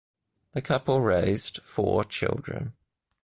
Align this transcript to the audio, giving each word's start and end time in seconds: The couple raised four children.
The 0.53 0.63
couple 0.63 0.99
raised 1.01 1.61
four 1.61 2.03
children. 2.03 2.73